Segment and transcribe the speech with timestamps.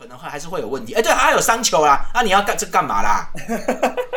[0.00, 0.94] 可能会还是会有问题。
[0.94, 3.28] 哎，对，还有伤球啦，那你要干这干嘛啦？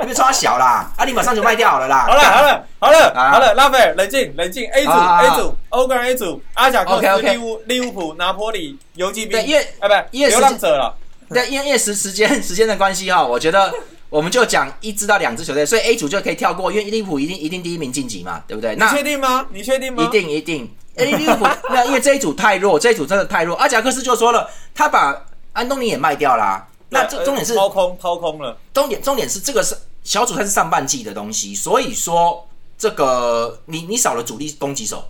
[0.02, 2.06] 因为抓小啦，啊，你把伤球卖掉好了啦。
[2.08, 4.66] 好了，好了，好了，好了，拉斐尔，冷静，冷静。
[4.72, 9.34] A 组，A 组，欧冠 A 组，阿贾克斯、利物利物浦、拿坡里、游击兵。
[9.34, 10.96] 对，因为啊，不，流浪者了。
[11.30, 13.70] 对，因为因为时时间 时间的关系哈，我觉得
[14.10, 18.74] 我们就讲一支到两支球队，所以 A 组就可以跳过，因为利物浦一定一定第一名晋级嘛，对不对？
[18.74, 19.46] 你确定吗？
[19.52, 20.02] 你确定吗？
[20.02, 20.74] 一定一定。
[20.96, 23.58] A 利物浦 那因为这一组太弱，这一组真的太弱。
[23.58, 25.14] 阿贾克斯就说了，他把
[25.54, 26.68] 安东尼也卖掉啦。
[26.90, 28.56] 那这重点是抛空抛空了。
[28.74, 35.04] 重点重点是这个是小组赛是上半季的东西，所以说这个你你少了主力攻击手，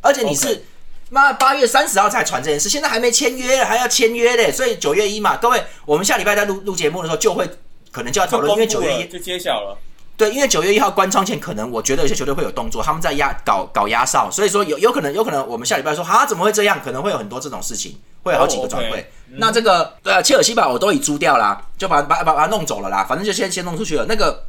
[0.00, 0.64] 而且你是
[1.10, 4.50] 妈八月三十号才传这件事，现在还没签约，还要签约嘞。
[4.50, 7.48] 所以九月一嘛，各位，我们下礼拜在录录节目的时候就会
[7.90, 9.78] 可能就要讨论，因为九月一就揭晓了。
[10.16, 16.80] 对，因为九月一号关窗前，可能我觉得有些球队会有动作，他们在压搞搞压哨，所以说有有可能有可能我们下礼拜说哈怎么会这样？
[16.82, 19.10] 可能会有很多这种事情，会有好几个转会。
[19.36, 24.06] 那这个对啊，切尔西吧，我都已租掉啦，就把把把把它弄走了啦，反正就先先弄出去了。
[24.08, 24.44] 那个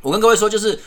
[0.00, 0.80] 我跟各位说，就是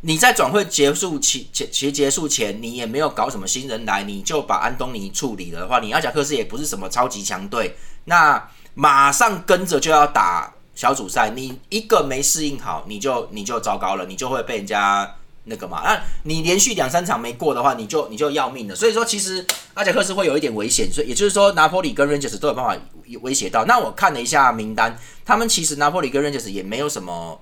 [0.00, 10.52] 你在转会结束期结其结束前，你也没有搞什么新人来，你就把安东尼处理了的话，你阿贾克斯也不是什么超级强队，那马上跟着就要打。
[10.72, 15.14] 小组赛，你一个没适应好，你就你就糟糕了，你就会被人家
[15.50, 15.82] 那个嘛。
[15.84, 18.74] 那你连续两三场没过的话，你就你就要命了。
[18.74, 20.90] 所以说，其实阿贾克斯会有一点危险。
[20.90, 22.74] 所以也就是说，拿破里跟 Rangers 都有办法
[23.20, 23.66] 威胁到。
[23.66, 27.38] 那我看了一下名单，他们其实拿破里跟 Rangers 也没有什么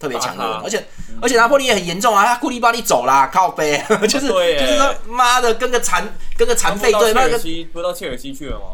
[0.00, 0.84] 特别强的人，而且
[1.20, 7.38] 而且拿破里也很严重啊，他库利巴利走啦， 靠背，就是就是说妈的跟个残跟个残废队，那个
[7.72, 8.64] 不到切尔西去了吗？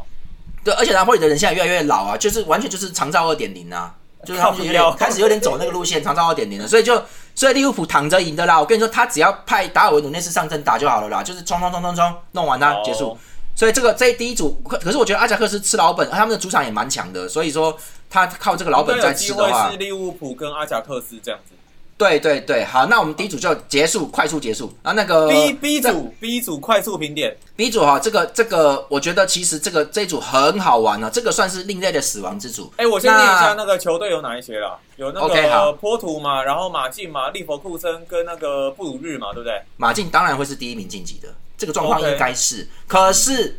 [0.64, 3.94] 对，而且拿破里的人现在越来越老啊，就是完全就是长照二点零啊。
[4.28, 7.02] 就是他们有点开始有点走那个路线，长照二点零了，所以就
[7.34, 8.60] 所以利物浦躺着赢的啦。
[8.60, 13.16] 我跟你说，他只要派达尔文努内斯上阵打就好了啦，就是冲冲冲冲冲弄完它结束。
[13.54, 17.74] 所以这个这第一组，可可是我觉得阿贾克斯吃老本，他们的主场也蛮强的，所以说
[18.10, 21.54] 他靠这个老本在吃的话，是利物浦跟阿贾克斯这样子。
[21.98, 24.72] 对对对，好，那我们第一组就结束，快速结束。
[24.84, 32.72] 然后那个 B B 组 B 组快速评点，B 组哈，这个这个，我觉得其实这个这一组很好玩啊，这个算是另类的死亡之组。
[32.76, 39.60] 哎，我先念一下那个球队有哪一些啦，有那个波图嘛，然后马竞嘛，利佛库森跟那个布鲁日嘛，对不对？
[39.76, 43.58] 马竞当然会是第一名晋级的，这个状况应该是，可是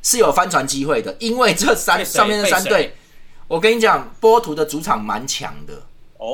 [0.00, 2.94] 是有翻船机会的，因为这三上面的三队，
[3.48, 5.82] 我跟你讲，波图的主场蛮强的。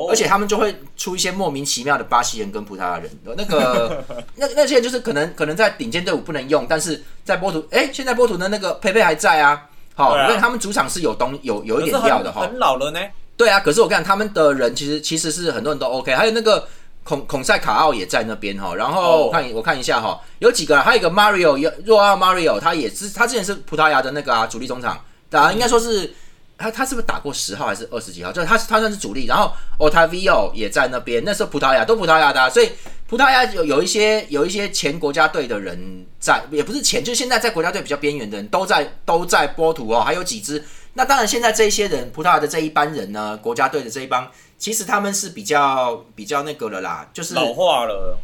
[0.09, 4.03] 而且他们就会出一些莫名其妙的巴西人跟葡萄牙人，那个
[4.35, 9.63] 那那些就是可能可能在顶尖队伍不能用，但是在波图，哎，现在波图的那个佩佩还在啊，
[9.95, 12.99] 好，因为他们主场是有东有有一点料的哈，很老了呢。
[13.37, 16.67] 对啊，可是我看他们的人其实其实是很多人都 OK，还有那个
[17.05, 24.99] 孔孔塞卡奥也在那边哈，然后我看我看一下哈，有几个，还有一个 Mario 若奥 Mario，他也是他之前是葡萄牙的那个啊主力中场，
[25.31, 26.13] 啊，应该说是。
[26.57, 28.31] 他他是不是打过十号还是二十几号？
[28.31, 31.23] 就是他他算是主力，然后 Otavio 也在那边。
[31.23, 32.71] 那时候葡萄牙都葡萄牙的，所以
[33.07, 40.01] 葡萄牙有有一些有一些前国家队的人在，也不是前，就是现在在国家队比较边缘的人都在都在波图哦。
[40.01, 40.63] 还有几支。
[40.93, 48.17] 那当然，现在这些人葡萄牙的这一班人呢，国家队的这一帮，其实他们是比较比较那个了啦，就是老化了。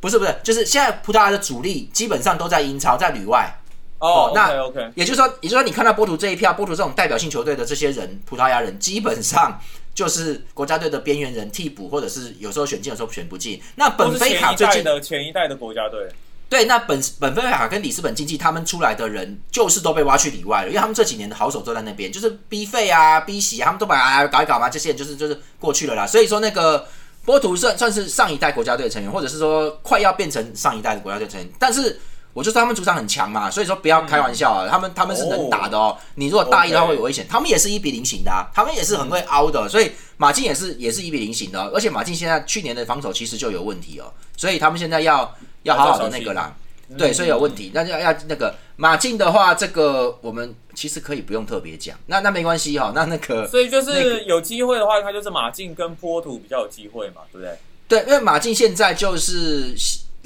[0.00, 3.54] 不是不是，就是现在葡萄牙的主力基本上都在英超，在旅外。
[3.98, 9.58] 哦，那 OK，也就是说，也就是说，你看到波图这一票，波图这种代表性球队的这些人，葡萄牙人基本上
[9.94, 13.58] 就是国家队的边缘人、替补，或者是有时候选进，有时候选不进。
[13.76, 16.06] 那本菲卡最近的前一代的国家队，
[16.50, 26.06] 对，那本本菲卡跟里斯本竞技他们出来的人，就是都被挖去里外了，因为他们这几年的好手都在那边，就是 B 费啊、B 席，啊他们都把啊搞一搞嘛，这些人就是就是过去了啦。
[26.06, 26.86] 所以说，那个
[27.24, 31.98] 波图算算是上一代国家队成员，或者是说快要变成上一代的国家队成员，但是。
[32.36, 35.96] 我就说他们主场很强嘛，所以说不要开玩笑啊，他们他们是能打的哦。
[36.16, 46.54] 你如果大意的话会有危险，他们也是一比零型的，他们也是很会凹的，所以马竞也是也是一比零型的，而且马竞现在去年的防守其实就有问题哦，所以他们现在要要好好的那个啦，
[46.98, 57.58] 对，所以有问题，那就要那个马竞的话，这个我们其实可以不用特别讲，那那没关系哈，那那个所以就是有机会的话，他就是马竞跟波图比较有机会嘛，对不对？
[57.88, 59.74] 对，因为马竞现在就是。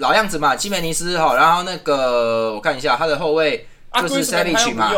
[0.01, 4.91] 老样子嘛，基梅尼斯哈，然后那个我看一下他的后卫就是 Savage 嘛，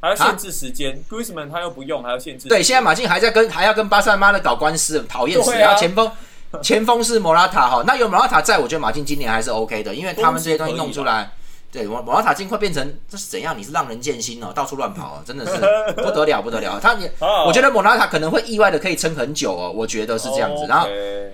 [0.00, 2.48] 还要限制时间，Griezmann 他又不用，还要限制。
[2.48, 5.52] 对，现在马竞还在跟还要跟巴萨妈的搞官司，讨厌死。
[5.54, 6.10] 然后前锋
[6.62, 11.30] 前锋是莫拉塔哈，那有莫拉塔在，我觉得马竞今年还是 OK 的，因为他们这些东西弄出来。
[11.72, 13.56] 对，瓦瓦拉塔金快变成这是怎样？
[13.56, 15.52] 你是让人见心哦，到处乱跑啊，真的是
[15.94, 16.80] 不得了不得了。
[16.80, 17.08] 他你，
[17.46, 20.66] 我觉得莫拉塔可能会意外的可以撑很久哦，我觉得是这样子。
[20.68, 20.88] 然后，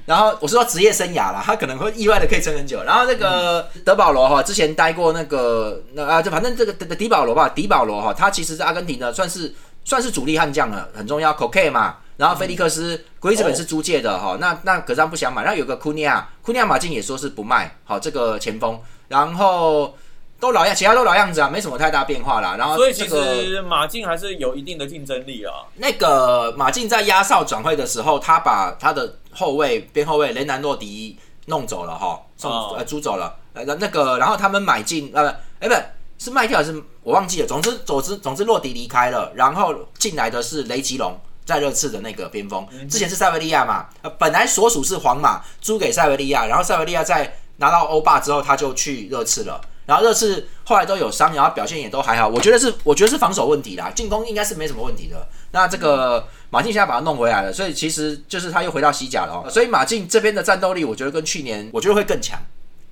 [0.04, 2.82] 然后我是说职业生涯啦，他可能会意外的可以撑很久。
[2.82, 9.54] 然后那个德保罗哈，之前待过那个那啊，就反正这个的迪保罗吧，迪保罗哈，他其实是阿根廷的，算是
[9.84, 11.32] 算是主力悍将了，很重要。
[11.32, 18.78] Coke 嘛，然后菲利克斯，格里兹本是租借的哈，那那格桑不想买，然后有个库尼亚，库尼亚马竞也说是不卖，好这个前锋，
[19.08, 19.94] 然后。
[20.38, 22.56] 都老样，其他都老样子啊，没什么太大变化啦。
[22.58, 25.64] 然后，所以其实马竞还是有一定的竞争力啊。
[25.76, 33.34] 那个马竞在压哨转会的时候，他把他的后卫边后卫雷南洛迪弄走了哈，送呃租走了。
[33.54, 35.74] 呃那个，然后他们买进呃哎不
[36.18, 37.48] 是卖掉还是我忘记了。
[37.48, 43.86] 总之总之总之洛迪离开了，然后进来的是雷吉隆在热刺的那个边锋，之前是塞维利亚嘛。
[44.02, 49.58] 呃本来所属是皇马，租给塞维利亚，然后塞维利亚在拿到欧霸之后，他就去热刺了。
[49.86, 52.28] 然后热刺后来都有伤，然后表现也都还好。
[52.28, 55.28] 我觉得是，我觉得是防守问题啦，进攻应该是没什么问题的。
[55.52, 59.48] 那这个马竞现在把他弄回来了，所以其实就是他又回到西甲了哦。
[59.48, 62.38] 所以马竞这边的战斗力，我觉得跟去年我觉得会更强，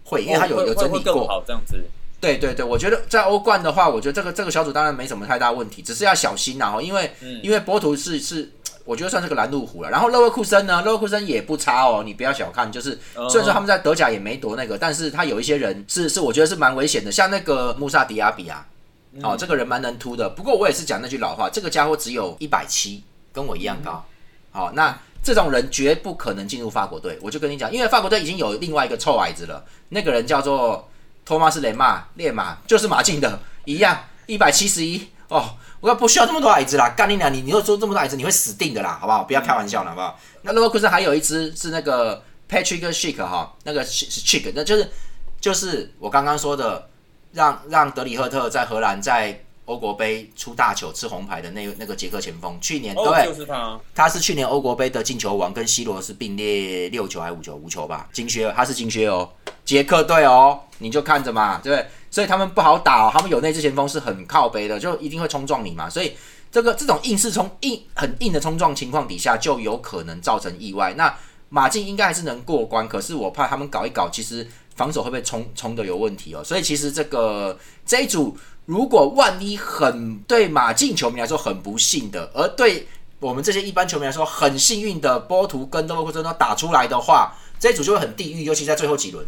[0.04, 1.26] 会，因为他有有整理过。
[1.26, 1.82] 好这样子。
[2.20, 7.12] 对对对，我觉得在欧冠的话，我觉得这个这个小组当然没什么太大问题，只是要小心呐，因为
[7.42, 8.50] 因为波图是是。
[8.84, 9.90] 我觉得算是个拦路虎了。
[9.90, 12.70] 然后勒沃库森呢，勒沃库森也不差哦，你不要小看。
[12.70, 12.98] 就是
[13.30, 18.66] 虽然说他们在德甲也没夺那个，但是他有一些人是是我觉得是蛮危险的，像那个穆萨迪亚比啊，
[19.22, 20.28] 哦，这个人蛮能突的。
[20.28, 23.02] 不过我也是讲那句老话，这个家伙只有一百七，
[23.32, 24.04] 跟我一样高。
[24.50, 27.18] 好，那这种人绝不可能进入法国队。
[27.22, 30.88] 我就跟你讲，因为法国队已经有另外一个臭矮子了，那个人叫做
[31.24, 35.56] 托马斯雷马列马，就是马竞的一样，一百七十一哦。
[35.80, 37.30] 我要不需要这么多矮子啦，干你娘！
[37.30, 39.22] 你你又说这么多矮子，你会死定的啦，好不好？
[39.24, 40.18] 不要开玩笑了，好不好？
[40.40, 44.90] 那罗库森还有一只是那个 Patrick Schick 哈，那个是 Schick，那就是
[45.38, 46.88] 就是我刚刚说的，
[47.32, 57.54] 让让德里赫特在荷兰在欧国杯出大球吃红牌的那那个捷克前锋，去年对，就是他，他是去年欧国杯的进球王，跟 C 罗是并列六球还是五球？
[57.56, 59.30] 五球吧，金靴，他是金靴哦，
[59.66, 61.86] 捷克队哦，你就看着嘛，对不对？
[62.14, 65.90] 所以他们不好打，他们有那支前锋是很靠背的，就一定会冲撞你嘛。
[65.90, 66.12] 所以
[66.48, 70.94] 这个这种硬是冲硬很硬的冲撞情况底下，就有可能造成意外。
[70.94, 71.12] 那
[71.48, 74.46] 马竞应该还是能过关，可是我怕他们搞一搞，其实
[74.76, 76.44] 防守会不会冲冲的有问题哦。
[76.44, 82.86] 所以其实这个这一组，如果万一很对马竞球迷来说很不幸的，而对
[83.18, 89.26] 我们这些一般球迷来说很幸运的波图跟德罗库森都打出来的话，这一组就会很地狱，尤其在最后几轮。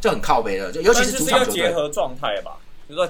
[0.00, 1.54] 就很靠背了，就尤其是主场球队。
[1.54, 2.56] 结合状态吧，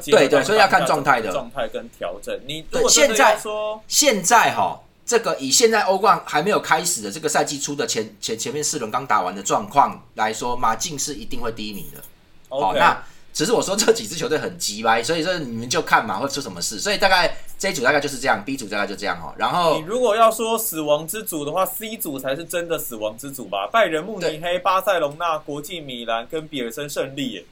[0.07, 2.39] 对对，所以要看状态的状态跟调整。
[2.47, 12.03] 你对现在说现在哈，这个以现在欧冠还没有开始的这个赛季初的前前前面四轮刚打完的状况来说，马竞是一定会第一名的。
[12.49, 13.03] 哦，那。
[13.33, 16.81] 只是我说这几支球队很鸡歪，所以说你们就看嘛会出什么事。
[16.81, 19.33] 所以大概这一组大概就是这样，B 组大概就这样哦。
[19.37, 23.69] 然后你如果要说死亡之组的话，C 组才是真的死亡之组吧？
[23.73, 27.45] 拜仁慕尼黑、巴塞隆纳、国际米兰跟比尔森胜利耶。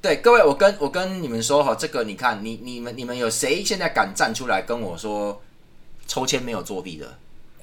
[0.00, 5.42] 对，各位，我跟我跟你们说哈，这个你看，你你们你们有谁现在敢站出来跟我说
[6.06, 7.18] 抽签没有作弊的？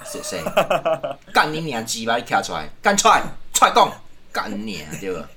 [0.06, 0.44] 是谁？
[1.34, 3.24] 干你娘鸡巴，你跳出来，干出来，
[3.54, 3.92] 出来讲，
[4.32, 5.28] 干你对吧？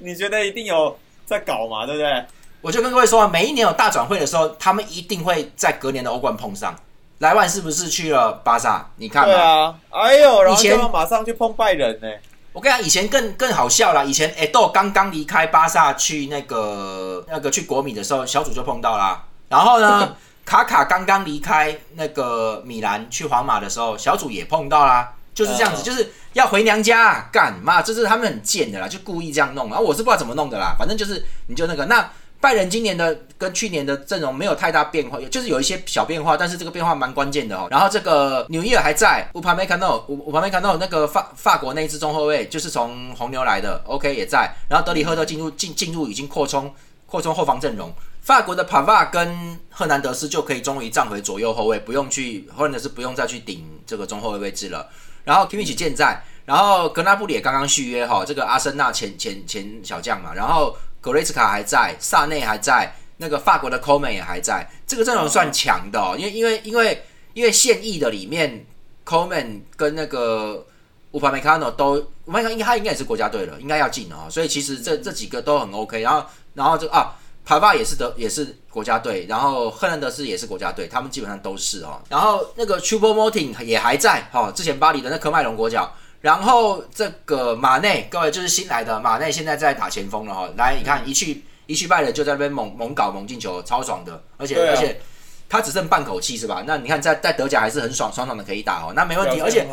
[0.00, 0.98] 你觉得一定有？
[1.28, 2.24] 在搞嘛，对不对？
[2.60, 6.74] 我就跟各位说，每一年有大转会的时候，他们一定会在隔年的欧冠碰上。
[7.18, 8.88] 莱万是不是去了巴萨？
[8.96, 12.08] 你看，对啊，哎呦，以前马上去碰拜仁呢。
[12.52, 14.04] 我跟你讲，以前更更好笑了。
[14.06, 19.24] 以前哎，豆刚刚离开巴萨去那个那个去国米的时候，小组就碰到啦。
[19.48, 25.12] 然后呢， 卡卡刚刚离开那个米兰去皇马的时候，小组也碰到啦。
[25.38, 27.80] 就是这样子，就是要回娘家干嘛？
[27.80, 29.68] 这是他们很贱的啦，就故意这样弄。
[29.68, 31.84] 然后我是不知道怎么弄的啦，反正就是你就那个。
[31.84, 37.68] 那拜仁今年的跟去年的阵容没有太大变化，就是有一些小变化，但是这个变化蛮关键的哦。
[37.70, 44.52] 然后这个纽伊尔还在，乌帕梅卡诺，乌乌帕梅卡诺那个法法国那一支中后卫就是从红牛来的，OK 也在。
[44.68, 46.72] 然后德里赫特进入进进入已经扩充
[47.06, 47.92] 扩充后防阵容，
[48.22, 54.88] 法国的帕瓦跟赫南德斯就可以终于站回左右后卫，不用去或者是不用再去顶这个中后卫位置了。
[55.28, 67.04] 然后 Kimi 健在，然后格纳布里也刚刚续约哈，这个阿森纳前前前小将嘛，然后格雷斯卡还在，萨内还在，那个法国的 Coleman 也还在，这个阵容算强的哦，因为因为因为
[67.34, 68.64] 因为现役的里面
[69.04, 70.66] Coleman 跟那个
[71.10, 77.14] 乌帕梅卡诺都，乌帕梅卡应该他应该也是国家队了，应该要进哦，所以其实这这几个都很 OK，然后然后这啊。
[77.48, 81.98] 帕巴也是德，也是国家队，然后赫兰德斯也是国家队，他们基本上都是哦。
[82.10, 85.90] 然后那个 t r u p e Moting 也还在哈，之前巴黎的那科麦隆国脚。
[86.20, 90.46] 然后这个马内，各位就是新来的马内，现在在打前锋了哈。
[90.58, 94.22] 来，你看一去一去拜仁就在那边猛猛搞猛进球，超爽的。
[94.36, 95.00] 而且而且
[95.48, 96.62] 他只剩半口气是吧？
[96.66, 99.40] 那你看在在德甲还是很爽爽爽的可以打哦，那没问题。
[99.40, 99.66] 而且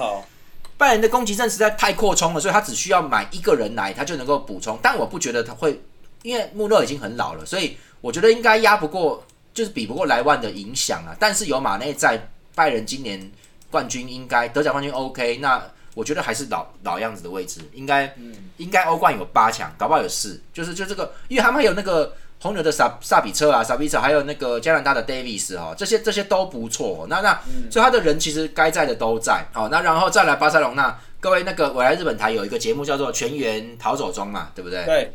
[0.78, 4.80] 拜仁的攻击阵实在太扩充了，所以他只需要买一个人来，他就能够补充。
[4.82, 5.82] 但我不觉得他会。
[6.26, 11.16] 因为穆勒已经很老了，所以我觉得应该压不过，就是比不过莱万的影响啊。
[11.20, 13.32] 但是有马内在，拜仁今年
[13.70, 15.64] 冠军应该德甲冠军 OK，那
[15.94, 18.12] 我觉得还是老老样子的位置，应该
[18.58, 27.06] 应该欧冠有八强，搞不好有四，就是就这个，因为他们有那个红牛的萨萨比车啊，萨比车，还有那个加拿大的 Davis 哈，这些这些都不错。
[27.08, 27.40] 那那
[27.70, 29.46] 所以他的人其实该在的都在。
[29.54, 34.84] 好，那然后再来巴塞隆那，各位那个我来日本台有一个节目叫做全员逃走中嘛，对不对？
[34.86, 35.14] 对。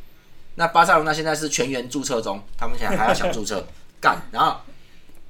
[0.61, 3.67] 那巴塞罗那现在是全员注册中，他们现在还要想注册
[3.99, 4.55] 干，然后。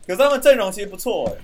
[0.04, 1.40] 可是他们阵容其实不错哎，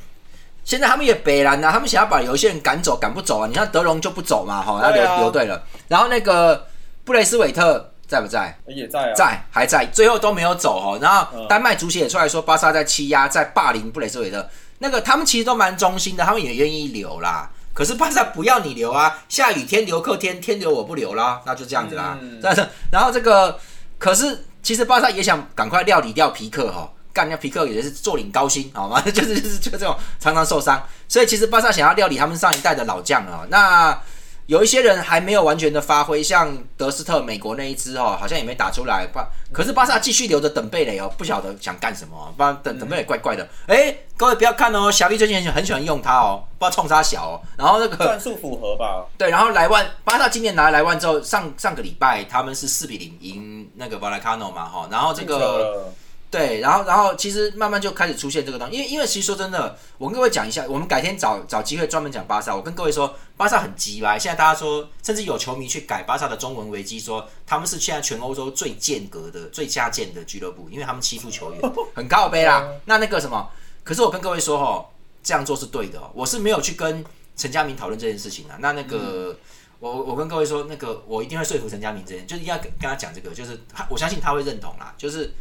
[0.64, 3.46] 现在他们也北蓝呐，他们想要把有一些人赶走，赶不走啊。
[3.46, 5.62] 你看德隆就不走嘛，哈，他留留队了。
[5.86, 6.66] 然后那个
[7.04, 8.58] 布雷斯韦特在不在？
[8.66, 10.98] 也在，啊在还在，最后都没有走哈。
[11.00, 14.44] 然后丹麦足协也出来说，巴萨在欺压，在霸凌布雷斯韦特。
[14.78, 17.48] 那个他们其实都蛮忠心的，他们也愿意留啦。
[17.72, 22.18] 可是巴萨不要你留啊，下雨天留客天，天留我不留啦，那就这样子啦。
[22.20, 22.40] 嗯
[22.90, 23.56] 然后这个，
[23.98, 26.90] 可是其实巴萨也想赶快料理掉皮克哈。
[27.12, 29.00] 干，掉皮克也是坐领高薪，好吗？
[29.08, 33.46] 就是就是就这种常常受伤，所以其实巴萨想要料理他们上一代的老将啊。
[33.48, 33.98] 那
[34.46, 39.04] 有一些人还没有完全的发挥，像德斯特美国那一支哦，好像也没打出来。
[39.12, 42.32] 巴可是巴萨继续留着等贝雷哦，不晓得想干什么。
[42.36, 43.48] 不然等等贝雷怪怪的。
[43.66, 47.40] 哎，各位不要看哦，小丽最近很很喜欢用他哦，不知道冲他小哦。
[47.58, 49.04] 然后那个战术符合吧？
[49.18, 55.92] 对，然后莱万巴萨今年拿莱万之后，上上个礼拜他们是四比零赢那个瓦莱卡诺嘛哈，然后这个。
[56.36, 62.54] 对，然后，然后其实慢慢就开始出现这个东西，因为，因为其实说真的，我跟各位讲一下，我们改天找找机会专门讲巴萨。
[62.54, 64.18] 我跟各位说，巴萨很急吧？
[64.18, 71.60] 现在大家说，甚至有球迷去改巴萨的中文维基，说他们是现在全欧洲最间隔的、最加贱的俱乐部，因为他们欺负球员，
[71.94, 72.68] 很高杯啦。
[72.84, 73.48] 那那个什么，
[73.82, 74.84] 可是我跟各位说哦，
[75.22, 75.98] 这样做是对的。
[76.12, 77.02] 我是没有去跟
[77.34, 78.54] 陈家明讨论这件事情的。
[78.58, 79.34] 那那个，
[79.80, 85.32] 我我跟各位说，那个我一定会说服陈家明这件，就是要跟跟他讲这个，就是他，我相信他会认同啦，就是。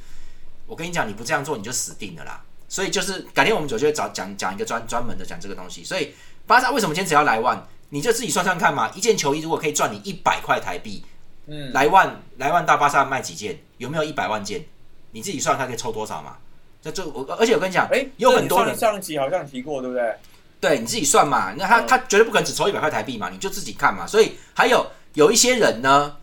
[0.66, 2.44] 我跟你讲，你不这样做你就死定了啦。
[2.68, 5.84] 所以就是改天我们就会找讲讲一个专专门的讲这个东西。
[5.84, 6.14] 所以
[6.48, 7.66] 巴萨为什么坚持要来万？
[7.90, 8.90] 你就自己算算看嘛。
[8.96, 11.06] 一件球衣如果可以赚你一百块台币，
[11.46, 13.60] 嗯，来万来万大巴萨卖几件？
[13.78, 14.66] 有没有一百万件？
[15.12, 16.38] 你自己算看可以抽多少嘛？
[16.82, 20.16] 这就我而且我跟你讲，哎，有很多人上集好像提过，对不对？
[20.60, 21.54] 对，你自己算嘛。
[21.54, 24.06] 那他他绝对不可能只抽一百块台币嘛，你就自己看嘛。
[24.08, 26.18] 所以还有有一些人呢，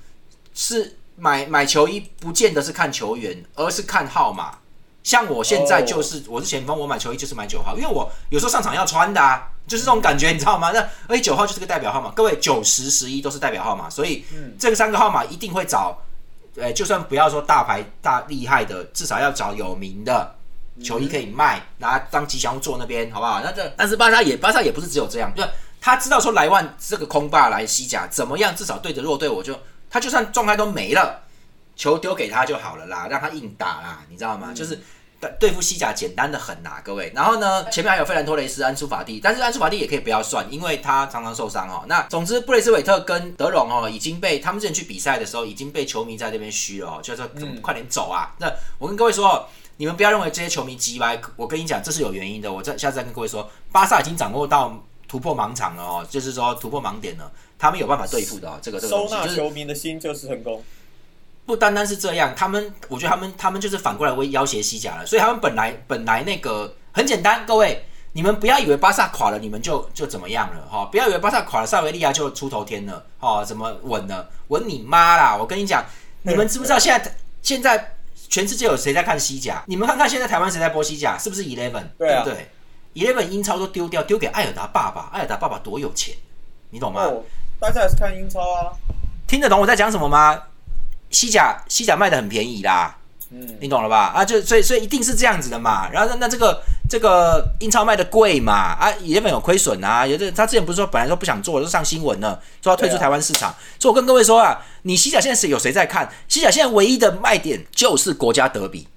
[0.52, 4.58] 是买买球衣不见得是看球员，而是看号码。
[5.04, 10.72] 像我现在就是我是前锋，我买球衣就是买九号，因为我有时候上场要穿的啊，就是这种感觉，你知道吗？
[10.72, 14.24] 那而且九号就是个代表号码，各位九十十一都是代表号码，所以
[14.58, 15.96] 这个三个号码一定会找，
[16.56, 20.34] 呃，就算不要说大牌大厉害的，至少要找有名的
[20.82, 23.40] 球衣可以卖，拿当吉祥物坐那边，好不好？
[23.44, 25.44] 那这但是巴萨也巴萨也不是只有这样，就
[25.80, 29.56] 他知道说莱万这个空霸来西甲怎么样，至少对着弱队，我就
[29.92, 31.20] 他就算状态都没了。
[31.74, 34.52] 球丢给他就好了啦，让他硬打啦，你知道吗？
[34.54, 34.78] 就是
[35.40, 37.10] 对付西甲简单的很呐，各位。
[37.14, 41.82] 然后呢，前面还有费兰托雷斯、安苏法蒂，但是安苏法蒂也可以不要算，因为他常常受伤哦。
[41.88, 47.26] 那总之，布雷斯韦特跟德容哦，已经被他们之前去比赛的时候已经被球迷在那边嘘了哦，就说
[47.62, 48.34] 快点走啊。
[48.38, 52.52] 那我跟各位说，你们不要认为这些球迷急歪，我跟你讲，这是有原因的。
[52.52, 54.78] 我再下次再跟各位说，巴萨已经掌握到
[55.12, 58.58] 突破盲场了哦，就是说突破盲点了，他们有办法对付的哦。
[58.62, 60.64] 这个这个收纳球迷的心就是成功。
[61.44, 65.04] 不单单是这样，他们，我觉得他们，他们就是反过来威要挟西甲了。
[65.04, 70.86] 所以他们本来本来那个很简单，各位，你们不要以为巴萨垮了，你们就就怎么样了哈？
[70.86, 73.44] 不要以为巴萨垮了，塞维利亚就出头天了哦？
[73.46, 74.30] 怎么稳了？
[74.48, 75.36] 稳你妈啦！
[75.36, 75.84] 我跟你讲，
[76.22, 77.96] 你们知不知道现在现在
[78.30, 79.62] 全世界有谁在看西甲？
[79.66, 81.18] 你们看看现在台湾谁在播西甲？
[81.18, 81.84] 是不是 Eleven？
[81.98, 82.48] 对不对
[82.94, 85.08] ？Eleven 英超都丢掉，丢给艾尔达爸爸。
[85.12, 86.14] 艾尔达爸爸多有钱，
[86.70, 87.08] 你懂吗？
[87.60, 88.72] 大家还是看英超啊？
[89.26, 90.42] 听得懂我在讲什么吗？
[91.10, 92.96] 西甲西甲卖的很便宜啦，
[93.30, 94.12] 嗯，你懂了吧？
[94.14, 95.88] 啊，就所以所以一定是这样子的嘛。
[95.90, 98.52] 然后那那这个这个英超卖的贵嘛？
[98.52, 100.06] 啊，原本有亏损啊。
[100.06, 103.54] 有的他之前不是说本来说不想做，就上新闻了，说要退出台湾市场。
[103.78, 106.10] 所以我跟各位说啊，你西甲现在是有谁在看？
[106.28, 108.88] 西甲现在唯一的卖点就是国家德比。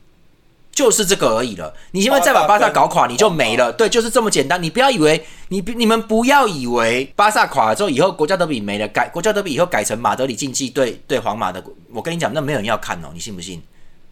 [0.76, 1.74] 就是这个而已了。
[1.92, 3.72] 你现在再把巴萨搞垮，你就没了。
[3.72, 4.62] 对，就是这么简单。
[4.62, 11.64] 你不要以为你你们不要以为巴萨垮了之后，以后国家德比没了，改国家德比以后改成马德里竞技对对皇马的。
[11.94, 13.64] 我跟你讲，那没有人要看哦，你信不信？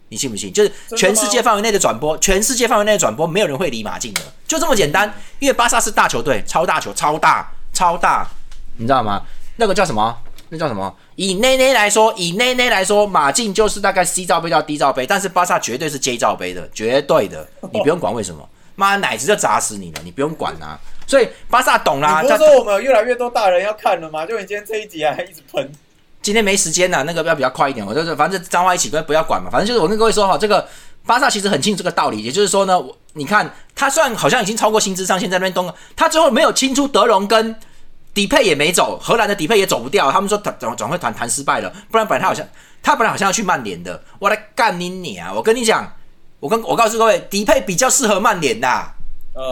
[0.08, 0.52] 你信不信？
[0.52, 5.12] 就是全世界范围内的转播，全世界范围内的转播，没有人会离马竞的，就这么简单。
[5.40, 8.26] 因为巴萨是大球队，超大球，超大，超大，
[8.78, 9.22] 你知道吗？
[9.56, 10.16] 那个叫什么？
[10.54, 10.94] 那叫什么？
[11.16, 20.78] 以内内来说，以内内来说，马竞就是大概 C 罩杯到 D 罩杯，但是巴萨绝对是 J 罩杯的，绝对的， 你不用管为什么，妈奶子就砸死你了，你不用管啊。
[21.06, 22.22] 所以巴萨懂啦。
[22.22, 24.24] 不是说我们有越来越多大人要看了吗？
[24.24, 25.70] 就你今天这一集还一直喷。
[26.22, 30.66] 今天没时间了，那个要比较快一点，我就是反正脏话一起跟不要管嘛，反正就是我跟各位说哈，这个
[31.04, 32.82] 巴萨其实很清楚这个道理，也就是说呢，
[33.12, 37.54] 你看他虽然好像已经超过薪资上限在那边动，他最后没有清出德隆跟
[38.14, 40.10] 迪佩也没走，荷兰的底佩也走不掉。
[40.12, 42.46] 他们说转转转会谈谈失败了，不然本来他好像
[42.80, 44.00] 他本来好像要去曼联的。
[44.20, 45.32] 我来干你你啊！
[45.34, 45.92] 我跟你讲，
[46.38, 48.68] 我跟我告诉各位，迪佩比较适合曼联的。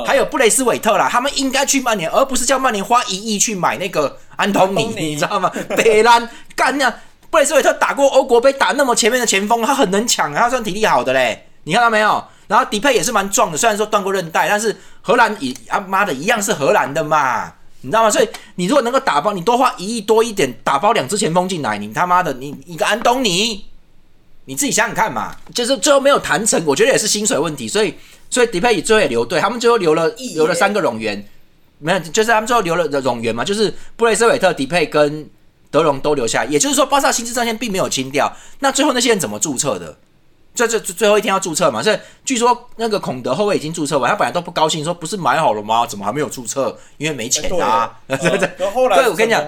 [0.07, 5.51] 还有布雷斯韦特啦，他们应该去曼联，而不是叫曼联花一亿去买那个安东尼，你知道吗？
[5.77, 6.95] 北兰干呀！
[7.31, 11.49] 布雷斯韦特打过欧国杯，打那么前面的前锋，他很能抢，他算体力好的嘞。
[11.65, 12.23] 你看到没有？
[12.47, 17.53] 然后迪佩也是蛮壮的，虽然说断过韧带，但是荷兰也啊妈的一样是荷兰的嘛，
[17.83, 18.11] 你知道吗？
[18.11, 23.67] 所以你如果能够打包，你多花一亿多一点，打包两支前锋进来，你他妈的你一个安东尼，
[24.47, 27.95] 你自己想想看嘛，就是最后没有谈成，我觉得也是薪水问题，所以。
[28.33, 31.23] 所以迪佩最后也留队，他们最后留了留了三个冗员，
[31.77, 35.29] 没有，就是他们最后留了的冗员嘛，就是布雷斯韦特、迪佩跟
[35.71, 38.35] 德隆都留下，也就是说巴萨薪资上限并没有清掉。
[38.61, 39.99] 那最后那些人怎么注册的？
[40.55, 41.83] 在这最后一天要注册嘛？
[41.83, 45.87] 所以据说那个孔德后卫已经注册完，他本来都不高兴，说不是买好了吗？
[45.87, 46.77] 怎么还没有注册？
[46.99, 47.99] 因为没钱啊。
[48.07, 48.49] 对对。
[48.71, 49.45] 后来我跟你讲。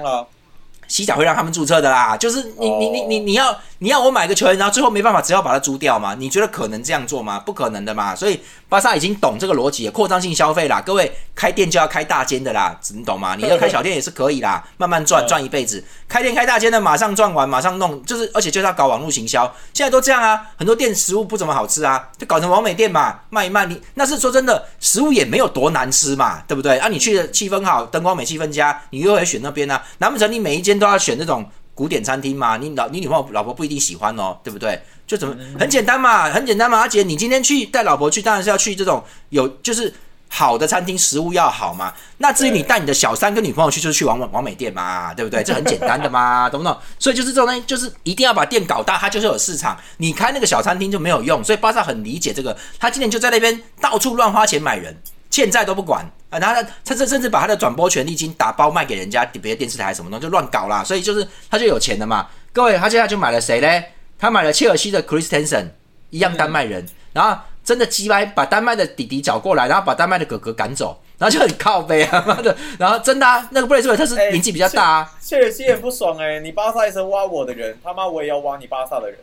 [0.86, 6.14] 西甲会让他们注册的啦，就是你你你你你要你要我买个球员，然后最后没办法，只要把它租掉嘛？
[6.14, 7.38] 你觉得可能这样做吗？
[7.38, 8.14] 不可能的嘛！
[8.14, 8.38] 所以
[8.74, 10.80] 巴萨已经懂这个逻辑，扩张性消费啦。
[10.80, 13.36] 各位开店就要开大间的啦，你懂吗？
[13.36, 15.84] 你要开小店也是可以啦，慢慢赚赚一辈子。
[16.08, 19.44] 开店开大间的，马上赚完，马上弄，就是而且就是要搞网络行销。
[19.72, 23.64] 现在都这样啊，很多店食物不怎么好吃啊，就搞成网美店嘛，卖一卖。
[23.66, 26.76] 你那是说真的，食物也没有多难吃嘛，对不对？
[26.78, 29.80] 啊，你去的气氛好，灯光美，气氛佳，你又会选那边呢？
[29.98, 31.48] 难不成你每一间都要选那种？
[31.76, 34.80] 古典餐厅嘛，你老你女朋友老婆不一定喜欢哦，对不对？
[35.06, 36.78] 就怎么很简单嘛，很简单嘛。
[36.78, 39.92] 阿姐，你今天去带老婆去，当然是要去这种有就是
[40.28, 41.92] 好的餐厅，食物要好嘛。
[42.18, 45.42] 那至于你带你的小三跟女朋友去，就是去王王美店嘛，对不对？
[45.44, 46.76] 这很简单的嘛，懂不懂？
[46.98, 49.78] 所以就是这种东西，就是一定要把店搞大，它就是有市场。
[49.98, 54.96] 你开那个小餐厅就没有用，所以巴萨很理解这个，他今年就在那边到处乱花钱买人。
[55.30, 60.84] 欠债都不管啊，然后他他甚甚至把他的转播权利金打包卖给人家别的电视台什么东西，就乱搞啦。
[60.84, 62.28] 所以就是他就有钱了嘛。
[62.52, 63.84] 各位，他现在就买了谁嘞？
[64.24, 65.66] 他买了切尔西的 Christensen，
[66.08, 66.86] 一样丹麦人。
[67.12, 72.56] 然后真的鸡掰，把丹麦的弟弟找过来，然后把丹麦的哥哥赶走，然后就很靠背啊 妈的。
[72.78, 75.12] 然后真的啊，那个布雷斯韦特是年纪比较大啊。
[75.20, 79.18] 切尔西很不爽哎，你巴萨一直挖我的人，他妈我也要挖你巴萨的人。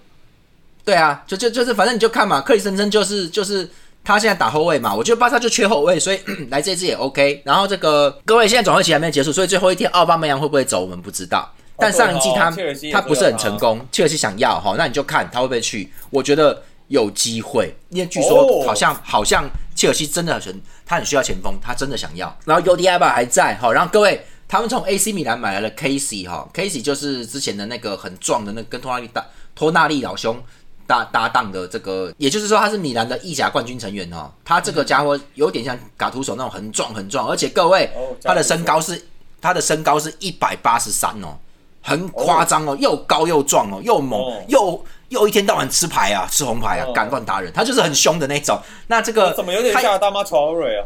[0.85, 3.67] 对啊，就就就是反正你就看嘛，克里森森就是就是。
[4.03, 7.39] 他现在打后卫嘛，我觉得巴萨就缺后卫，所以 来这支也 OK。
[7.45, 11.47] 然后这个各位现在转会期还没结束，所以最后一天奥巴梅扬会不会走，我们不知道。
[11.81, 12.51] 但上一季他
[12.91, 15.91] 他不是很成功，切尔西想要哈，那你就看他会不会去。
[16.09, 22.37] 我觉得有机会，因为据说好像好像切尔西真的很他很需要前锋，他真的想要。
[22.45, 30.41] 然后 UDI 吧还在哈，然后各位他们从 AC 米兰买来了 Casey 哈，Casey 就是之前的那个很壮的那跟托纳利大托纳利老兄。
[30.87, 34.29] 搭搭档的这个，也就是说他是米兰的意甲冠军成员哦。
[34.43, 37.89] 他这个家伙有点像嘎图手那种很壮很壮，而且各位
[38.21, 39.01] 他的身高是
[39.39, 41.37] 他的身高是一百八十三哦，
[41.81, 48.59] 很夸张哦，又高又壮哦，又猛又又一天到晚吃牌啊，吃红牌啊，敢乱打人，他就是很凶的那种。
[48.87, 50.85] 那这个怎么有点像大妈曹瑞啊？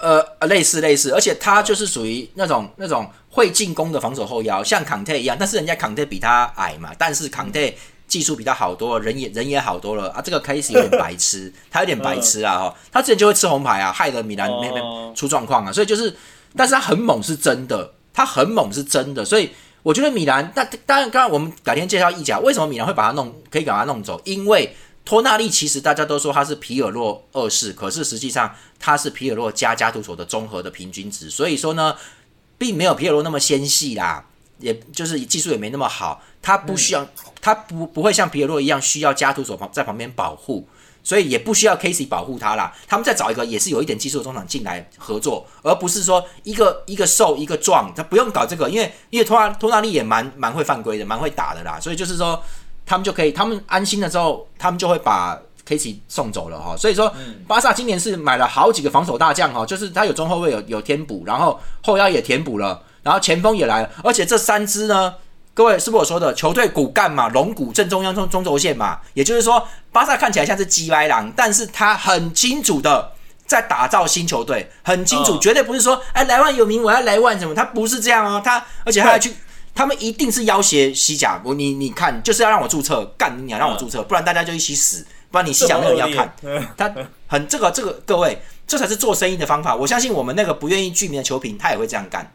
[0.00, 7.60] 呃，类似类似，而且他就是属于那种那种会进攻的防守后腰，像康特一样，但是人家康特比他矮嘛，但是康特。
[8.08, 10.22] 技术比他好多，人也人也好多了啊！
[10.24, 12.58] 这个 Case 有点 白痴，他有点白痴啊！
[12.58, 14.82] 哈，他之前就会吃红牌啊，害得米兰那边
[15.14, 15.70] 出状况啊！
[15.70, 16.16] 所以就是，
[16.56, 19.50] 但是他很猛是真的，他很猛是真的，所以
[19.82, 24.20] 我觉得米兰，那当然，刚刚我们改天介绍意甲，为什么米兰会把他弄，可以把他弄走？
[24.24, 31.96] 因为托纳利其实大家都说他是皮尔洛二世，可是实际上他是皮尔洛加加图索的综合的平均值，所以说呢，
[32.58, 34.24] 并没有皮尔洛那么纤细啦。
[34.60, 37.06] 也就是技术也没那么好，他不需要，
[37.40, 40.68] 他不不会像皮尔洛一样需要加图索旁在旁边保护，
[41.08, 42.70] 所以也不需要 Casey 保护他啦。
[42.86, 52.38] 他们再找一个也是有一点技术的中场进来合作，而不是说一个一个瘦一个壮，他不用搞这个，因为因为托纳托纳利也蛮蛮会犯规的，蛮会打的啦，所以就是说
[52.84, 56.76] 他们就可以，他们安心了之后，他们就会把 Casey 送走了哈。
[56.76, 57.10] 所以说
[57.46, 62.82] 巴萨今年是买了好几个防守大将哈，就是他有中后卫有有填补，然后后腰也填补了。
[63.00, 65.14] 然后前锋也来了，而且这三支呢，
[65.58, 67.28] 各位是不是我说的球队骨干嘛？
[67.30, 73.10] 龙骨正中央中中轴线嘛，也就是说，巴萨看起来像是鸡歪狼，但是他很清楚的
[73.44, 79.34] 在打造新球队，很清楚，绝对不是说哎莱万有名我要莱万什么，他不是这样哦，他而且他还去，
[79.74, 86.32] 他们一定是要挟西甲，我你你看就是要让我注册，干你娘让我注册，不然大家就一起死，不然你西甲没有人要看，
[86.76, 86.94] 他
[87.26, 92.32] 很这个这个各位，这才是做生意的方法，我相信我们那个不愿意具名的球评他也会这样干。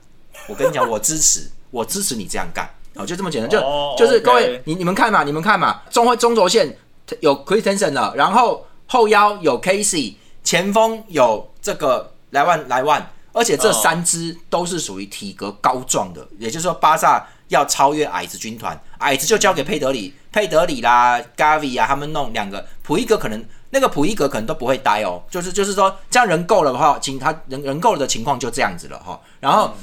[0.49, 3.59] 我跟你讲，我支持，我支持你这样干，好，就这么简单，就
[3.97, 6.77] 就是各位，你你们看嘛，你们看嘛，中会中轴线
[7.21, 29.73] 有 Christensen 了，然后后腰有 Casey，前锋有这个莱万莱万，而且这三支都是属于体格高壮的，也就是说巴萨要超越矮子军团，矮子就交给佩德里、佩德里啦、Gavi 啊，他们弄两个普伊格可能那个普伊格可能都不会待哦，就是就是说这样人够了的话，请他人人够了的情况就这样子了哈，然后。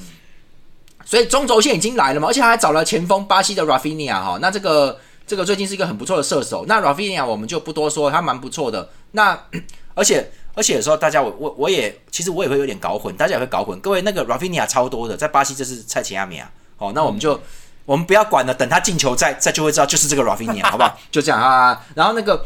[1.10, 4.96] 所以中轴线已经来了嘛，而且他还找了前锋巴西的 Rafinha 哈，那这个
[5.26, 6.64] 这个最近是一个很不错的射手。
[6.68, 8.88] 那 Rafinha 我们就不多说，他蛮不错的。
[9.10, 9.36] 那
[9.96, 13.76] 而且而且有时候大家我我我也其实我也会有点搞混，大家也会搞混。
[13.80, 16.48] 各位那个 Rafinha 超多的，在巴西这是蔡奇亚米啊。
[16.78, 17.40] 哦，那我们就
[17.84, 20.96] 我们不要管了，等他进球再再就会知道就是这个 Rafinha 好不好？
[21.10, 21.84] 就这样啊。
[21.96, 22.44] 然后那个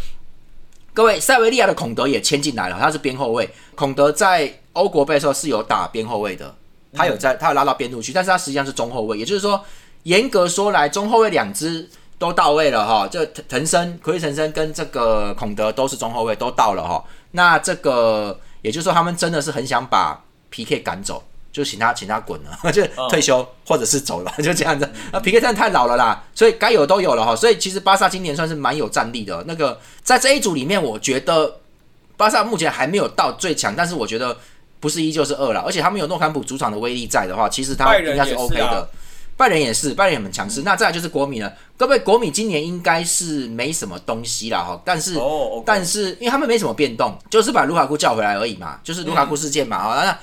[0.95, 3.53] 各位塞维利亚的孔德也签进来了，他是边后卫。
[3.75, 6.55] 孔德在欧国杯的时候是有打边后卫的。
[6.95, 9.63] 他有在，他有拉到边路去，但是他实际上是中后卫，也就是说，
[10.05, 13.09] 严格说来，中后卫两支都到位了哈。
[13.11, 17.05] 这藤藤森、奎利藤森跟这个孔德都是中后卫，都到了哈。
[17.33, 24.89] 那这个也就是说，他们真的是很想把 PK 赶走，就请他请他滚了， 就退休或者是走了，就这样子。
[25.13, 27.35] 那 PK 真的太老了啦，所以该有都有了哈。
[27.35, 29.43] 所以其实巴萨今年算是蛮有战力的。
[29.47, 31.61] 那个在这一组里面，我觉得
[32.17, 34.37] 巴萨目前还没有到最强，但是我觉得。
[34.85, 38.87] 不是一就是二了，而且他们有诺坎普主场的威力在的话，其实他应该是 OK 的。
[39.35, 40.61] 拜仁也是，拜仁也很强势。
[40.63, 45.19] 那再来就是国米了，各位国米今年应该是没什么东西了哈，但是
[45.65, 50.05] 但是因为他们没什么变动，就是把卢卡库叫回来而已嘛，就是卢卡库事件嘛啊。
[50.05, 50.19] 那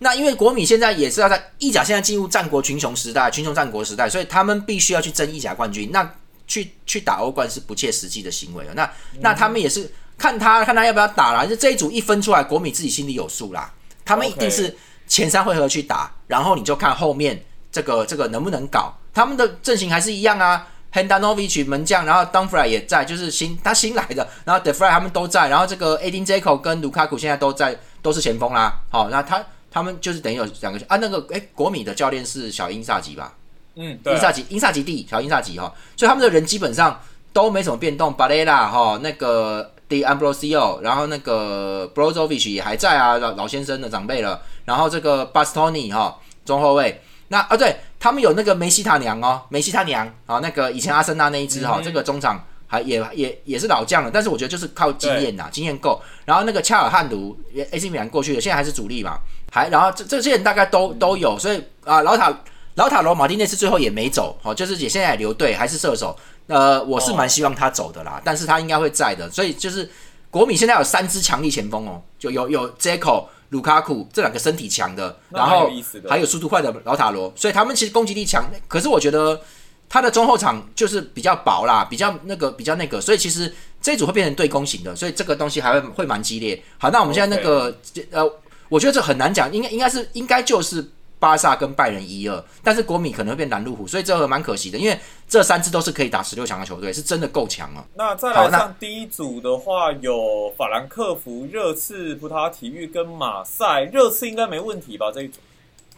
[0.00, 5.90] 那因为国米现在也是要在意甲现在进入战国群雄时代，群雄战国时代，所以他们必须要去争意甲冠军。
[5.92, 6.12] 那
[6.48, 8.74] 去去打欧冠是不切实际的行为了。
[8.74, 13.72] 那那他们也是看他看他要不要打了，就这一组一分出来，国米自己心里有数啦。
[14.04, 18.94] 他们一定是前三回合去打，然后你就看后面这个这个能不能搞。
[19.14, 28.80] 他们的阵型还是一样啊，Handanovic 门将，然后 Dunfry 也在，就是新他新来的，然后 Defry 他们都在，然后这个 Adin Jako 跟卢卡库现在都在，都是前锋啦。
[28.90, 33.34] 好，那他他们就是等于有两个啊，那个哎，国米的教练是小英萨吉吧？
[33.74, 37.00] 嗯，对英萨吉，英萨吉弟，小英萨吉哈，所以他们的人基本上
[37.32, 38.12] 都没什么变动。
[38.14, 39.70] 巴雷拉哈，那个。
[39.92, 44.40] The Ambrosio，然后那个 Brozovic 也还在啊，老老先生的长辈了。
[44.64, 47.02] 然后这个 Bastoni 哈，中后卫。
[47.28, 54.10] 那啊，对他们有那个梅西他娘哦，梅西他娘啊，那个以前阿森纳那一支哈，这个中场还也也也是老将了。
[54.10, 56.00] 但是我觉得就是靠经验呐，经验够。
[56.24, 57.38] 然后那个恰尔汉卢
[57.70, 59.18] ，AC 米兰过去的，现在还是主力嘛。
[59.50, 62.32] 还然后这这些人大概都都有，所以啊，老塔
[62.76, 66.16] 老塔罗马丁内斯最后也没走，哦，就是也现在留队，还是射手。
[66.52, 69.90] 呃，我是蛮希望他走的啦，但是他应该会在的，所以就是
[70.30, 75.70] 国米现在有三支强力前锋哦，就有有 j a c o 卢卡库这两个身体强的，然后
[76.08, 79.40] 还有速度快的老塔罗，所以他们其实攻击力强，可是我觉得
[79.88, 86.62] 他的中后场就是比较薄啦，比较那个比较那个，所以其实这一组会变成对攻型的，所以这个东西还会会蛮激烈。
[86.78, 87.74] 好，那我们现在那个
[88.10, 88.30] 呃，
[88.68, 90.92] 我觉得这很难讲，应该应该是应该就是。
[91.22, 97.86] 巴萨跟拜仁一二，但是国米可能会变拦路虎，所以这个蛮可惜的，因为这三支都是可以打十六强的球队，是真的够强了。
[97.94, 103.84] 那再来上第一组的话，有法兰克福、热刺、葡萄牙体育跟马赛。
[103.84, 105.12] 热刺应该没问题吧？
[105.14, 105.38] 这一组？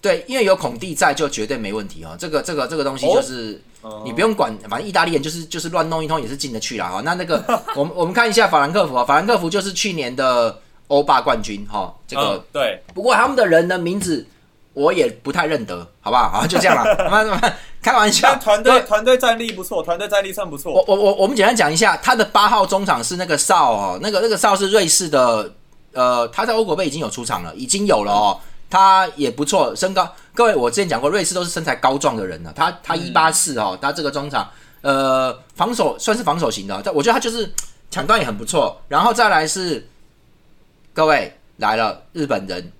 [0.02, 2.14] 对，因为有孔蒂在，就绝对没问题哦。
[2.20, 3.58] 这个、这个、这个东西就是
[4.04, 7.00] 你不用管，反正意大利人就是就是乱弄一通也是进得去了哈。
[7.02, 7.42] 那那个，
[7.74, 11.94] 我们我们看一下法兰克福啊，法兰克福就是去年的欧霸冠军哈。
[12.06, 14.26] 这个对，不过他们的人的名字。
[14.74, 16.28] 我也不太认得，好不好？
[16.30, 16.84] 好，就这样了。
[17.08, 18.37] 慢慢开玩笑。
[18.37, 20.72] 团队团队战力不错，团队战力算不错。
[20.72, 25.52] 我我我我们简单讲一下，他的八号中场是那个少哦，那个那个少是瑞士的，
[25.92, 28.40] 呃，他在欧国杯已经有出场了，已经有了哦。
[28.68, 30.10] 他也不错，身高。
[30.34, 32.52] 各位，我之前讲过，瑞士都是身材高壮的人呢。
[32.56, 37.54] 他他一八四哦，他这个中场，呃，防守算是防守型的，但我觉得他就是
[37.92, 38.76] 抢断也很不错。
[38.88, 39.88] 然后再来是
[40.92, 42.72] 各位来了，日本人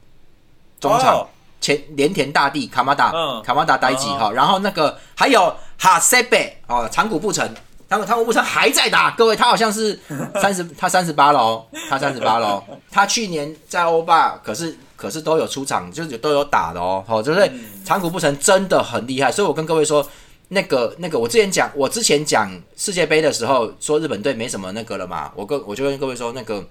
[0.80, 1.24] 中场。
[1.64, 3.11] 前连田大地卡马达，
[3.42, 7.48] 卡马达呆吉哈，然后那个还有哈塞贝哦，长谷部成，
[7.88, 9.98] 长谷长谷部成还在打，各位他好像是
[10.42, 17.50] 三十，他三十八喽，他三十八喽，他去年在欧霸可是可是都有出场，就是都有打的哦，好，就是
[17.83, 20.07] 长谷部成真的很厉害，所以我跟各位说，
[20.48, 26.62] 那个那个我之前讲，我之前讲世界杯的时候说日本队没什么那个了嘛，我跟我就跟各位说那个，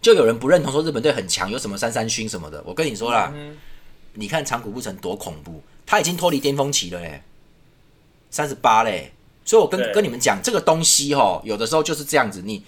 [0.00, 3.30] 就有人不认同说日本队很强，有什么三三勋什么的，我跟你说啦。
[4.14, 7.20] 你看长谷部成多恐怖，他已经脱离巅峰期了嘞，
[8.30, 9.12] 三十八嘞，
[9.44, 12.40] 所以我跟跟你们讲，这个东西哈，有的时候就是这样子。
[12.44, 12.64] 你，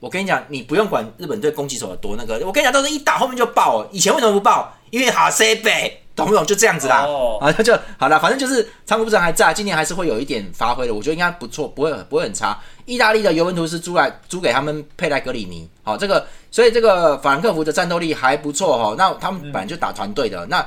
[0.00, 3.86] 我跟你讲，你不用管日本队攻击手有多那个，我跟你讲，到时候一打后面就爆。
[3.90, 4.72] 以前为什么不爆？
[4.90, 6.46] 因为哈塞贝懂不懂？
[6.46, 7.04] 就这样子啦，
[7.40, 8.18] 啊，就好了。
[8.20, 12.56] 反正就是仓库部长还在，今年还是会有一点发挥的，我觉得应该不错，不会不会很差。
[12.86, 18.94] 意大利的尤文图斯租来租给他们佩莱格里尼，好，这个所以这个法兰克福的战斗力还不错哈。
[18.96, 20.64] 那他们本来就打团队的，那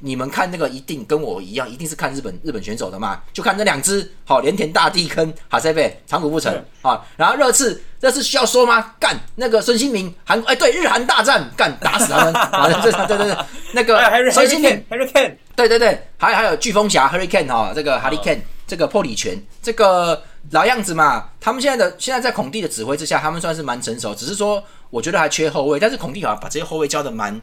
[0.00, 3.20] 你们看那个一定跟我一样，一定是看日本日本选手的嘛？
[3.32, 7.04] 就看那两只，好，连田大地坑哈塞贝长谷不成啊。
[7.16, 8.94] 然后热刺，热刺需要说吗？
[8.98, 13.36] 干那个孙兴民，韩哎对，日韩大战干打死他们， 啊，对对对，
[13.72, 20.22] 那个孙兴民，Hurricane，对对对，还还有飓风侠 Hurricane 哈，这个 Hurricane 这个破里拳，这个。
[20.52, 24.14] 老样子嘛，他们现在的现在在孔蒂的指挥之下，他们算是蛮成熟。
[24.14, 27.38] 只是说，我觉得还缺后卫，但是孔蒂好像把这些后卫教的蛮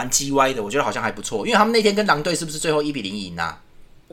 [0.00, 1.46] 蛮叽歪的，我觉得好像还不错。
[1.46, 3.60] 因为他们那天跟狼队是不是最后一比零赢啊？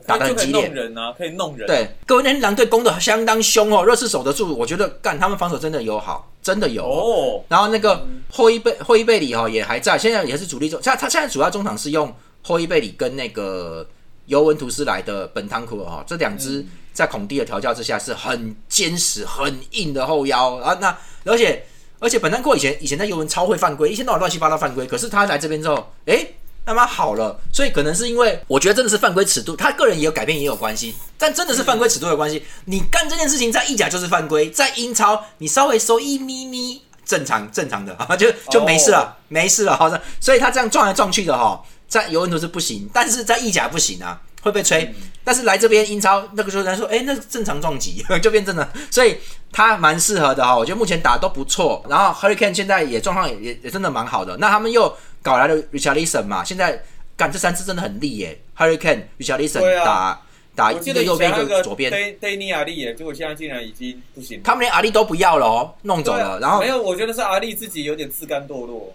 [0.06, 1.66] 打的很激烈，人啊，可以弄人。
[1.66, 7.42] 对，各位那天狼队攻的相当凶哦，热刺守得住，我觉得干他们防守真的有好，真的有哦。
[7.48, 13.88] 然后那个霍伊贝霍伊贝里哈也还在，现在也是主力中，他他现在主要中场是用霍伊贝里跟那个
[14.26, 16.64] 尤文图斯来的本汤库尔哈，这两支。
[16.90, 20.76] 在孔蒂的调教之下，是很坚实、很硬的后腰啊。
[20.80, 21.64] 那而且
[22.00, 24.86] 而且，本丹库以前以前在尤文超会犯规，一天到晚乱七八糟犯规。
[24.86, 26.24] 可是他来这边之后，哎，
[26.64, 27.38] 他妈好了。
[27.52, 30.94] 所以可能是因为我觉得真的是犯规尺度，他个人也有改变，也有关系。
[31.18, 32.44] 但真的是犯规尺度有关系。
[32.66, 39.76] 你干这件事情在意甲就是犯规，在英超你稍微收一咪咪，正常正常的啊，就 就没事了，没事了。
[39.76, 44.20] 好的，所以他这样撞来撞去的哈，在尤文图是不行，但是在意甲不行啊。
[44.40, 49.16] 会被吹，但是来这边英超那个时候人说，哎，那正常撞击 就变正了，所以
[49.50, 50.56] 他蛮适合的哈。
[50.56, 54.36] 我觉得目前打都不错，然后 Hurricane 现在也状况也也真的蛮好的。
[54.36, 56.80] 那他们又搞来了 Richardson 嘛，现在
[57.16, 58.40] 干这三次真的很厉耶。
[58.56, 60.22] Hurricane、Richardson 打
[60.54, 66.38] 打一个右边一个左边，Danny 阿利耶，结果现在竟然已经不行，他们连阿利都不要了哦，弄走了。
[66.38, 68.94] 然后没有，我觉得是阿利自己有点自甘堕落，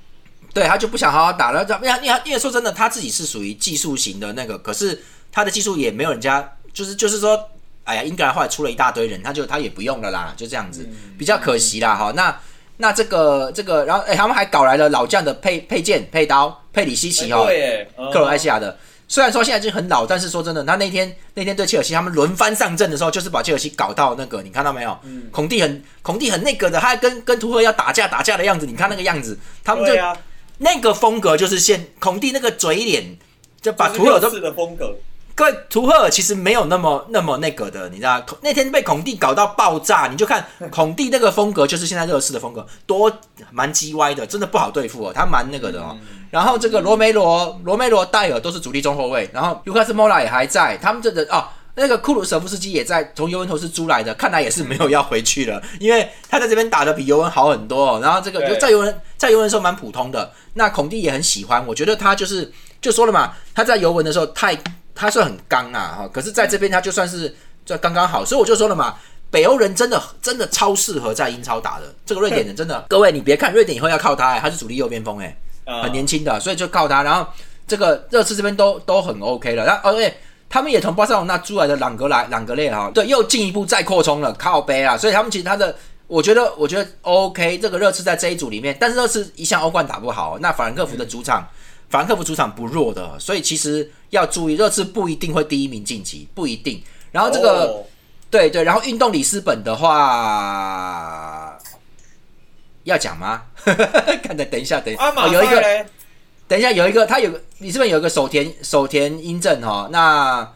[0.53, 1.63] 对他就不想好好打了。
[1.81, 5.03] 因为因为因为说真的，他自己是属于技术型的那个，可是。
[5.33, 7.49] 他的技术也没有人家，就是就是说，
[7.83, 12.13] 哎呀，英格兰后来出了一大堆人，他就他也不用了啦，就这样子，比较可惜啦哈。
[12.15, 12.39] 那
[12.77, 17.45] 那这个这个，然后哎，他们还搞来了老将的配配件、配刀、佩里西奇哈，
[18.13, 18.77] 克罗埃西亚的。
[19.07, 24.97] 虽然说现在已经很老，但是说真的，他那天那天对切尔西他们轮番上阵的时候，就是把切尔西搞到那个，你看到没有？
[25.31, 29.93] 孔蒂很孔蒂很那个的，他跟跟图赫要打架打架的样子，你看那个样子，他们就
[30.59, 33.17] 那个风格就是现孔蒂那个嘴脸，
[33.61, 34.31] 就把图赫都。
[35.35, 38.23] 各位，图赫尔其实没有那么那么那个的，你知道？
[38.41, 43.11] 那天被孔蒂搞到爆炸，你就看孔蒂那个风格，就是现在热刺的风格，多
[43.49, 45.97] 蛮叽歪的，真的不好对付哦，他蛮那个的哦。
[46.29, 51.43] 然后这个罗梅罗、罗梅罗、戴尔都是主力中后卫，然后卢卡斯莫拉也还在，他们这个哦，
[51.73, 57.99] 那个库鲁舍夫斯基也在，从尤文图斯租来的，看来也是没有要回去了，因为他在这边打的比尤文好很多。
[58.01, 64.55] 然后这个在尤文在尤文的时候蛮普通的，那孔蒂也很喜欢，我觉得他就是就说了嘛，他在尤文的时候太。
[64.95, 68.95] 他算很刚啊，哈，可是在这边他就算是就刚刚好，所以我就说了嘛，
[69.31, 71.93] 北欧人真的真的超适合在英超打的。
[72.05, 75.35] 这个瑞典人真的， 各位你别看瑞典以后要靠他，哎，他是主力右边锋，哎，
[75.81, 77.01] 很年轻的，所以就靠他。
[77.01, 77.25] 然后
[77.67, 80.15] 这个热刺这边都都很 OK 了，然后而且
[80.49, 85.75] 他们也从巴塞罗那租来的朗格莱朗格列哈，对，又进一步再扩充了靠背啊，所以他们其实他的，
[86.05, 91.47] 我觉得我觉得 OK，这个热刺在这一组里面，但是热刺一向欧冠打不好，那法兰克福的主场。
[91.89, 96.81] 法兰克福主场不弱的，所以其实要注意，热刺不一定会第一名晋级，不一定。
[97.11, 97.83] 然后这个，
[98.31, 101.55] 对对，然后运动里斯本的话，
[102.83, 103.43] 要讲吗？
[104.23, 105.85] 看等等一下，等哦，有一个，
[106.47, 110.51] 等一下有一个，他有个里斯本有一个手田手田英正哦，那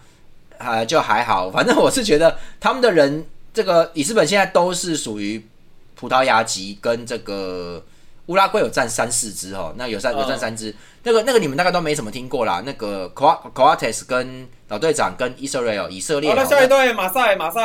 [0.57, 5.47] 啊就还好，反正我是觉得他们的人，这个里斯本现在都是属于
[5.95, 7.85] 葡萄牙籍跟这个
[8.27, 10.73] 乌拉圭有占三四支哦，那有占有占三支。
[11.03, 16.29] 那个那个你们大概都没怎么听过啦，那个 c o a t e s 跟老队长跟 Israel 以色列。
[16.29, 17.61] 好了，下一队马赛马赛。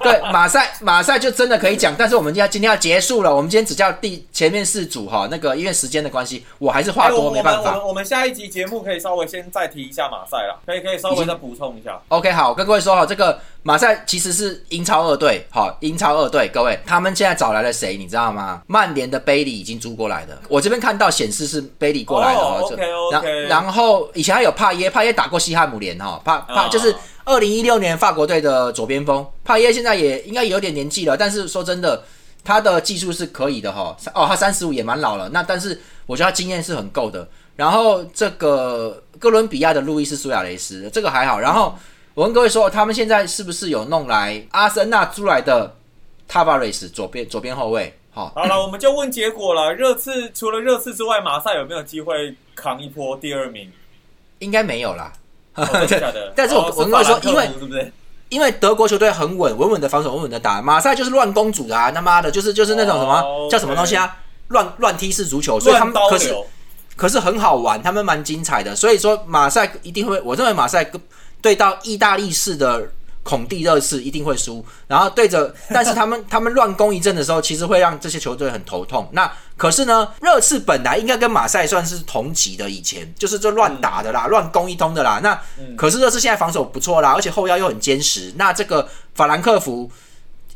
[0.00, 5.26] 对马赛 马赛就真的可以讲，但是我们要今天要结束了，我们今天只叫第前面四组哈。
[5.30, 7.84] 那个因为时间的关系，我还是话多没办法。
[7.84, 12.00] 我们下一集节目可以稍微先再提一下马赛了，可以可以稍微再补充一下。
[12.08, 18.62] OK，好，跟各位说哈，这个马赛其实是英超二队，好，英超二队，各位他们现在找来了谁，你知道吗？
[18.68, 22.04] 曼联的贝利已经租过来的，我这边看到显示是贝利。
[22.04, 22.70] 过来的哦，
[23.10, 32.02] 然然后以前还有帕耶，帕耶打过西汉姆联哈，帕帕就是二零一六年法国队的左边锋，帕耶现在也应该有点年纪了，但是说真的，
[32.42, 37.26] 他的技术是可以的哈，哦，他三十五也蛮老了，那但是我觉得他经验是很够的。
[37.56, 41.38] 然后这个哥伦比亚的路易斯苏亚雷斯，这个还好。
[41.38, 41.72] 然后
[42.14, 45.76] 我跟各位说，他们现在是不是有弄来阿森纳租来的
[46.26, 47.96] 塔瓦雷斯左边左边后卫？
[48.10, 49.72] 好，好了，我们就问结果了。
[49.72, 53.70] 热刺除了热刺之外，马赛有没有机会扛一波第二名？
[54.40, 55.12] 应该没有啦。
[56.12, 56.32] 的？
[56.36, 57.92] 但是我我跟你说，因为？
[58.30, 60.60] 因为德国球队很稳，稳稳的防守，稳稳的打。
[60.60, 64.16] 马赛就是乱攻主的啊，他妈的，就是就是那种什么叫什么东西啊，
[64.48, 66.34] 乱乱踢式足球，所以他们可是
[66.96, 68.74] 可是很好玩，他们蛮精彩的。
[68.74, 70.90] 所以说马赛一定会，我认为马赛
[71.40, 72.88] 对到意大利式的。
[73.24, 79.08] 孔蒂热刺一定会输，然后对着， 但是他们他们乱攻一阵的时候，其实会让这些球队很头痛。
[79.12, 85.20] 那可是呢，热刺本来应该跟马赛算是同级的，以前就是这乱打的啦，乱攻一通的啦。
[85.22, 85.40] 那
[85.74, 88.30] 可是热刺现在防守不错啦，而且后腰又很坚实。
[88.36, 89.90] 那这个法兰克福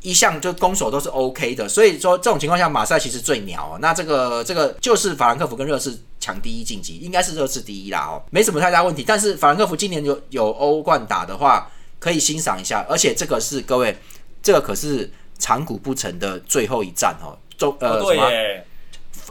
[0.02, 3.78] 一向就攻守都是 OK 的，所以说这种情况下，马赛其实最鸟哦。
[3.80, 9.02] 那这个这个就是法兰克福跟热刺抢第一晋级，应该是热刺第一啦哦，没什么太大问题。
[9.06, 11.66] 但是法兰克福今年有有欧冠打的话。
[11.98, 13.96] 可以欣赏一下，而且这个是各位，
[14.42, 18.30] 这个可是长谷不成的最后一战哦，终呃什么？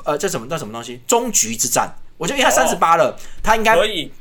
[0.03, 0.47] 呃，这什么？
[0.49, 1.01] 这什么东西？
[1.08, 1.93] 终局之战。
[2.17, 4.12] 我觉得因为他三十八了，他应该可以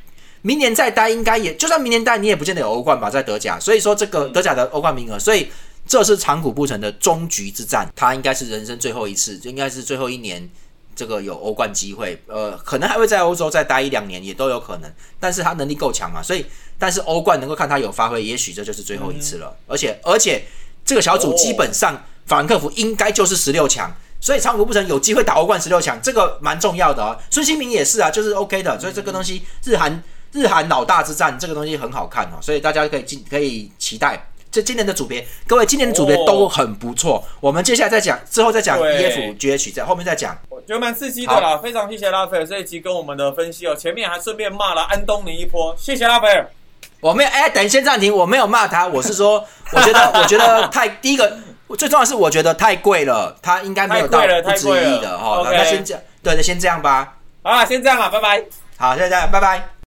[0.43, 3.59] 明年再待，应该也就算明年待，你也不见得有欧冠吧，在德甲。
[3.59, 5.49] 所以说这个德甲的欧冠名额，所以
[5.87, 10.49] 这是长谷不成的终局之战，他应该是人生最后一次，应该是最后一年。
[10.97, 14.91] 这个有欧冠机会，呃，可能还会在欧洲再待一两年，也都有可能。
[15.21, 16.47] 但是他能力够强嘛，所以，
[16.79, 19.55] 但是欧冠能够看他有发挥，也许这就是最后一次了。
[19.69, 20.47] 而且，而且
[20.85, 27.17] 这个小组基本上法兰克福应该就是十六强，所以长谷不成有机会打欧冠十六强，这个蛮重要的啊。
[27.31, 34.31] 孙兴民也是啊，就是 OK 的，所以这个东西日韩日韩老大之战，这个东西很好看哦，所以大家可以进可以期待。
[34.57, 37.23] 这今年的组别，各位今年的组别都很不错。
[37.41, 40.35] 我们接下来再讲，之后再讲 E F G H，在后面再讲。
[40.49, 43.77] 我觉得蛮刺激的啦，非常谢谢拉斐尔这一集跟我们的分析哦。
[43.77, 46.49] 前面还顺便骂了安东尼一波，谢谢拉斐尔。
[47.01, 51.37] 我没有，哎，等先暂停，我没有骂他，我是说， 我觉得，我觉得太第一个
[51.77, 55.43] 最重要是，我觉得太贵了，他应该没有到不值一的哈。
[55.45, 57.19] 那先这样，对的，先这样吧。
[57.43, 58.43] 好，先这样了，拜拜。
[58.79, 59.77] 好，现在这样，拜拜。